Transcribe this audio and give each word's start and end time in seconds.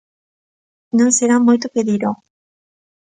Non 0.97 1.09
será 1.17 1.35
moito 1.47 1.73
pedir, 1.75 2.01
¡oh! 2.11 2.17